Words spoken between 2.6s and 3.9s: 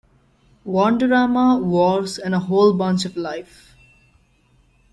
Bunch of Life.